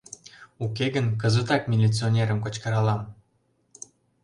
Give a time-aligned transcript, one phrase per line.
[0.63, 3.01] Уке гын кызытак милиционерым кычкыралам.